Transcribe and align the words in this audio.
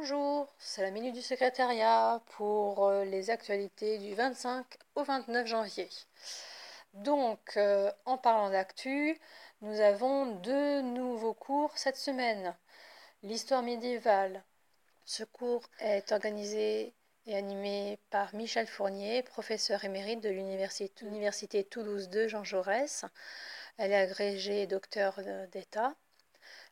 Bonjour, 0.00 0.46
c'est 0.60 0.82
la 0.82 0.92
minute 0.92 1.12
du 1.12 1.22
secrétariat 1.22 2.22
pour 2.36 2.86
euh, 2.86 3.04
les 3.04 3.30
actualités 3.30 3.98
du 3.98 4.14
25 4.14 4.64
au 4.94 5.02
29 5.02 5.44
janvier. 5.44 5.88
Donc, 6.94 7.40
euh, 7.56 7.90
en 8.04 8.16
parlant 8.16 8.48
d'actu, 8.48 9.18
nous 9.60 9.80
avons 9.80 10.26
deux 10.36 10.82
nouveaux 10.82 11.34
cours 11.34 11.76
cette 11.76 11.96
semaine. 11.96 12.54
L'histoire 13.24 13.62
médiévale. 13.62 14.44
Ce 15.04 15.24
cours 15.24 15.64
est 15.80 16.12
organisé 16.12 16.94
et 17.26 17.36
animé 17.36 17.98
par 18.10 18.32
Michel 18.36 18.68
Fournier, 18.68 19.24
professeur 19.24 19.84
émérite 19.84 20.20
de 20.20 20.28
l'Université 20.28 21.64
Toulouse 21.64 22.08
2 22.08 22.28
Jean 22.28 22.44
Jaurès. 22.44 23.04
Elle 23.78 23.90
est 23.90 23.96
agrégée 23.96 24.68
docteur 24.68 25.18
euh, 25.18 25.48
d'État. 25.48 25.96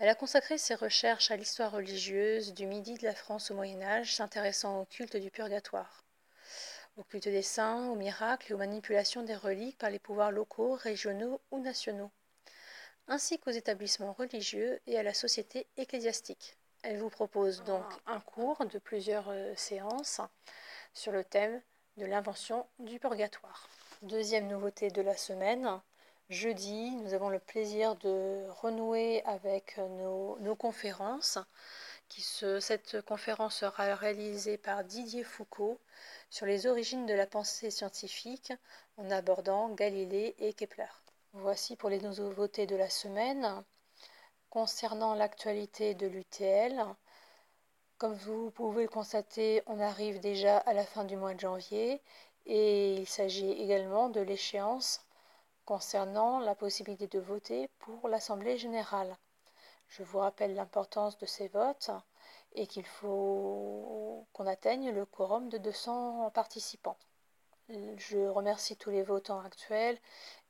Elle 0.00 0.08
a 0.08 0.14
consacré 0.14 0.56
ses 0.56 0.74
recherches 0.74 1.30
à 1.30 1.36
l'histoire 1.36 1.72
religieuse 1.72 2.54
du 2.54 2.64
Midi 2.64 2.94
de 2.94 3.04
la 3.04 3.14
France 3.14 3.50
au 3.50 3.54
Moyen 3.54 3.82
Âge, 3.82 4.14
s'intéressant 4.14 4.80
au 4.80 4.86
culte 4.86 5.18
du 5.18 5.30
purgatoire, 5.30 6.04
au 6.96 7.04
culte 7.04 7.28
des 7.28 7.42
saints, 7.42 7.86
aux 7.90 7.96
miracles 7.96 8.50
et 8.50 8.54
aux 8.54 8.58
manipulations 8.58 9.22
des 9.22 9.36
reliques 9.36 9.76
par 9.76 9.90
les 9.90 9.98
pouvoirs 9.98 10.32
locaux, 10.32 10.72
régionaux 10.72 11.42
ou 11.50 11.60
nationaux, 11.60 12.10
ainsi 13.08 13.38
qu'aux 13.38 13.50
établissements 13.50 14.14
religieux 14.14 14.80
et 14.86 14.98
à 14.98 15.02
la 15.02 15.12
société 15.12 15.66
ecclésiastique. 15.76 16.56
Elle 16.82 16.98
vous 16.98 17.10
propose 17.10 17.62
donc 17.64 17.84
un 18.06 18.20
cours 18.20 18.64
de 18.64 18.78
plusieurs 18.78 19.28
euh, 19.28 19.52
séances 19.54 20.22
sur 20.94 21.12
le 21.12 21.24
thème 21.24 21.60
de 21.98 22.06
l'invention 22.06 22.66
du 22.78 22.98
purgatoire. 22.98 23.68
Deuxième 24.00 24.48
nouveauté 24.48 24.88
de 24.88 25.02
la 25.02 25.18
semaine, 25.18 25.78
Jeudi, 26.30 26.92
nous 26.92 27.12
avons 27.12 27.28
le 27.28 27.40
plaisir 27.40 27.96
de 27.96 28.46
renouer 28.62 29.20
avec 29.24 29.78
nos, 29.78 30.54
conférences. 30.54 31.38
cette 32.60 33.00
conférence 33.00 33.56
sera 33.56 33.96
réalisée 33.96 34.56
par 34.56 34.84
Didier 34.84 35.24
Foucault 35.24 35.80
sur 36.30 36.46
les 36.46 36.68
origines 36.68 37.04
de 37.04 37.14
la 37.14 37.26
pensée 37.26 37.72
scientifique 37.72 38.52
en 38.96 39.10
abordant 39.10 39.70
Galilée 39.70 40.36
et 40.38 40.52
Kepler. 40.52 40.86
Voici 41.32 41.74
pour 41.74 41.90
les 41.90 41.98
nouveautés 41.98 42.68
de 42.68 42.76
la 42.76 42.88
semaine. 42.88 43.64
Concernant 44.50 45.14
l'actualité 45.14 45.94
de 45.94 46.06
l'UTL, 46.06 46.80
comme 47.98 48.14
vous 48.14 48.52
pouvez 48.52 48.84
le 48.84 48.88
constater, 48.88 49.64
on 49.66 49.80
arrive 49.80 50.20
déjà 50.20 50.58
à 50.58 50.74
la 50.74 50.84
fin 50.84 51.02
du 51.02 51.16
mois 51.16 51.34
de 51.34 51.40
janvier 51.40 52.00
et 52.46 52.94
il 52.94 53.08
s'agit 53.08 53.50
également 53.50 54.10
de 54.10 54.20
l'échéance 54.20 55.04
concernant 55.70 56.40
la 56.40 56.56
possibilité 56.56 57.06
de 57.06 57.20
voter 57.20 57.68
pour 57.78 58.08
l'Assemblée 58.08 58.58
générale. 58.58 59.16
Je 59.86 60.02
vous 60.02 60.18
rappelle 60.18 60.56
l'importance 60.56 61.16
de 61.18 61.26
ces 61.26 61.46
votes 61.46 61.92
et 62.56 62.66
qu'il 62.66 62.84
faut 62.84 64.26
qu'on 64.32 64.48
atteigne 64.48 64.90
le 64.90 65.06
quorum 65.06 65.48
de 65.48 65.58
200 65.58 66.28
participants. 66.30 66.96
Je 67.68 68.18
remercie 68.26 68.76
tous 68.76 68.90
les 68.90 69.04
votants 69.04 69.38
actuels 69.38 69.96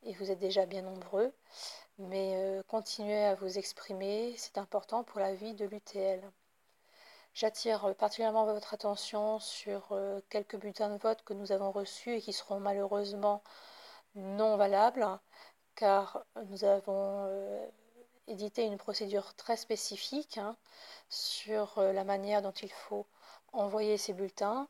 et 0.05 0.15
vous 0.15 0.31
êtes 0.31 0.39
déjà 0.39 0.65
bien 0.65 0.81
nombreux, 0.81 1.35
mais 1.99 2.37
euh, 2.37 2.63
continuez 2.67 3.23
à 3.23 3.35
vous 3.35 3.59
exprimer, 3.59 4.35
c'est 4.39 4.57
important 4.57 5.05
pour 5.05 5.21
la 5.21 5.35
vie 5.35 5.53
de 5.53 5.67
l'UTL. 5.67 6.23
J'attire 7.35 7.95
particulièrement 7.97 8.47
votre 8.47 8.73
attention 8.73 9.39
sur 9.39 9.89
euh, 9.93 10.23
quelques 10.31 10.57
bulletins 10.57 10.89
de 10.89 10.97
vote 10.97 11.23
que 11.27 11.35
nous 11.35 11.53
avons 11.53 11.73
reçus 11.73 12.15
et 12.15 12.23
qui 12.23 12.33
seront 12.33 12.59
malheureusement 12.59 13.43
non 14.15 14.57
valable 14.57 15.07
car 15.75 16.25
nous 16.49 16.65
avons 16.65 17.27
euh, 17.29 17.67
édité 18.27 18.65
une 18.65 18.77
procédure 18.77 19.35
très 19.35 19.57
spécifique 19.57 20.39
hein, 20.39 20.57
sur 21.09 21.79
euh, 21.79 21.93
la 21.93 22.05
manière 22.05 22.43
dont 22.43 22.53
il 22.53 22.71
faut 22.71 23.07
envoyer 23.53 23.97
ces 23.97 24.13
bulletins. 24.13 24.69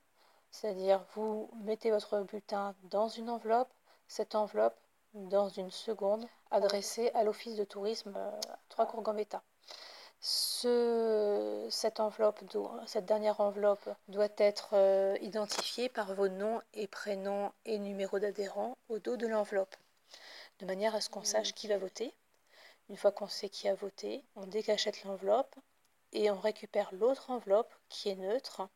C'est-à-dire 0.51 1.05
vous 1.15 1.51
mettez 1.63 1.91
votre 1.91 2.21
bulletin 2.21 2.75
dans 2.85 3.09
une 3.09 3.31
enveloppe, 3.31 3.73
cette 4.09 4.35
enveloppe 4.35 4.79
dans 5.15 5.49
une 5.49 5.71
seconde 5.71 6.27
adressée 6.51 7.11
à 7.15 7.25
l'office 7.25 7.57
de 7.57 7.65
tourisme 7.65 8.15
euh, 8.17 8.31
trois 8.69 8.87
Gambetta. 10.23 11.71
cette, 11.71 12.01
enveloppe, 12.01 12.41
cette 12.87 13.07
dernière 13.07 13.41
enveloppe 13.41 13.89
doit 14.09 14.29
être 14.37 15.19
identifiée 15.21 15.89
par 15.89 16.15
vos 16.15 16.29
noms 16.29 16.61
et 16.75 16.87
prénoms 16.87 17.53
et 17.65 17.79
numéros 17.79 18.19
d'adhérents 18.19 18.77
au 18.89 18.99
dos 18.99 19.17
de 19.17 19.27
l'enveloppe 19.27 19.77
de 20.61 20.67
manière 20.67 20.95
à 20.95 21.01
ce 21.01 21.09
qu'on 21.09 21.25
sache 21.25 21.55
qui 21.55 21.69
va 21.69 21.79
voter. 21.79 22.15
Une 22.89 22.97
fois 22.97 23.13
qu'on 23.13 23.29
sait 23.29 23.49
qui 23.49 23.69
a 23.69 23.75
voté, 23.75 24.25
on 24.37 24.47
décachette 24.47 25.05
l'enveloppe 25.05 25.55
et 26.13 26.31
on 26.31 26.39
récupère 26.39 26.91
l'autre 26.93 27.31
enveloppe 27.31 27.73
qui 27.89 28.09
est 28.09 28.17
neutre 28.17 28.69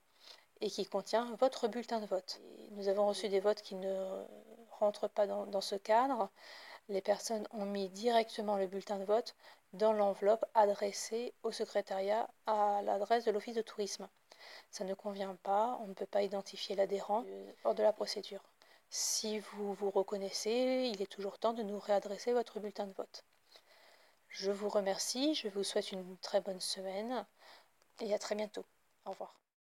et 0.60 0.70
qui 0.70 0.86
contient 0.86 1.34
votre 1.40 1.68
bulletin 1.68 2.00
de 2.00 2.06
vote. 2.06 2.40
nous 2.70 2.88
avons 2.88 3.06
reçu 3.06 3.28
des 3.28 3.40
votes 3.40 3.60
qui 3.60 3.74
ne 3.74 4.24
rentrent 4.70 5.08
pas 5.08 5.26
dans, 5.26 5.46
dans 5.46 5.60
ce 5.60 5.74
cadre. 5.74 6.30
Les 6.88 7.00
personnes 7.00 7.46
ont 7.50 7.64
mis 7.64 7.88
directement 7.88 8.56
le 8.56 8.66
bulletin 8.66 8.98
de 8.98 9.04
vote 9.04 9.34
dans 9.72 9.92
l'enveloppe 9.92 10.44
adressée 10.54 11.32
au 11.42 11.50
secrétariat 11.50 12.28
à 12.46 12.82
l'adresse 12.82 13.24
de 13.24 13.30
l'office 13.30 13.56
de 13.56 13.62
tourisme. 13.62 14.08
Ça 14.70 14.84
ne 14.84 14.94
convient 14.94 15.36
pas, 15.36 15.78
on 15.80 15.86
ne 15.86 15.94
peut 15.94 16.06
pas 16.06 16.22
identifier 16.22 16.76
l'adhérent 16.76 17.24
hors 17.64 17.74
de 17.74 17.82
la 17.82 17.92
procédure. 17.92 18.42
Si 18.90 19.38
vous 19.38 19.72
vous 19.74 19.90
reconnaissez, 19.90 20.90
il 20.92 21.00
est 21.02 21.10
toujours 21.10 21.38
temps 21.38 21.54
de 21.54 21.62
nous 21.62 21.78
réadresser 21.78 22.32
votre 22.32 22.60
bulletin 22.60 22.86
de 22.86 22.92
vote. 22.92 23.24
Je 24.28 24.50
vous 24.50 24.68
remercie, 24.68 25.34
je 25.34 25.48
vous 25.48 25.64
souhaite 25.64 25.92
une 25.92 26.16
très 26.18 26.40
bonne 26.40 26.60
semaine 26.60 27.24
et 28.00 28.12
à 28.12 28.18
très 28.18 28.34
bientôt. 28.34 28.64
Au 29.04 29.10
revoir. 29.10 29.34